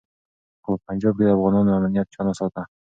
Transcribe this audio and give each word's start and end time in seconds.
خو 0.63 0.69
په 0.79 0.83
پنجاب 0.87 1.13
کي 1.17 1.23
د 1.25 1.29
افغانانو 1.35 1.75
امنیت 1.77 2.07
چا 2.13 2.21
نه 2.27 2.33
ساته. 2.39 2.61